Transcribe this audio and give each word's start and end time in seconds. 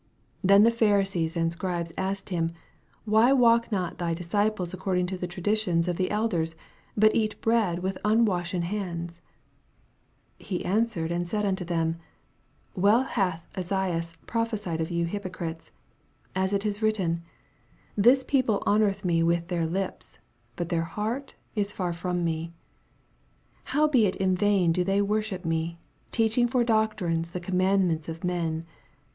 5 0.41 0.41
Then 0.47 0.63
the 0.63 0.71
Pharisees 0.71 1.37
and 1.37 1.53
Scribes 1.53 1.93
asked 1.95 2.29
him, 2.29 2.53
Why 3.05 3.31
walk 3.33 3.71
not 3.71 3.99
thy 3.99 4.15
disci 4.15 4.55
ples 4.55 4.73
according 4.73 5.05
to 5.05 5.15
the 5.19 5.27
traditions 5.27 5.87
of 5.87 5.97
the 5.97 6.09
elders, 6.09 6.55
but 6.97 7.13
eat 7.13 7.39
bread 7.39 7.83
with 7.83 7.99
unwashen 8.03 8.61
bands 8.61 9.21
2 10.39 10.45
6 10.47 10.49
He 10.49 10.65
answered 10.65 11.11
and 11.11 11.27
said 11.27 11.45
unto 11.45 11.63
them, 11.63 11.97
Well 12.75 13.03
hath 13.03 13.47
Esaias 13.55 14.15
prophesied 14.25 14.81
of 14.81 14.87
jou 14.87 15.05
hypocrites, 15.05 15.69
as 16.33 16.51
it 16.51 16.65
is 16.65 16.81
written, 16.81 17.21
This 17.95 18.23
pao 18.23 18.41
ple 18.41 18.63
honoreth 18.65 19.05
me 19.05 19.21
with 19.21 19.49
their 19.49 19.67
lips, 19.67 20.17
but 20.55 20.69
their 20.69 20.81
heart 20.81 21.35
is 21.55 21.73
tar 21.73 21.93
from 21.93 22.23
me. 22.23 22.51
7 23.65 23.65
Howbeit 23.81 24.15
in 24.15 24.35
vain 24.35 24.71
do 24.71 24.83
they 24.83 24.99
worship 25.03 25.45
me, 25.45 25.77
teaching 26.11 26.47
for 26.47 26.63
doctrines 26.63 27.29
the 27.29 27.39
com 27.39 27.57
mandments 27.59 28.07
of 28.09 28.23
men. 28.23 28.65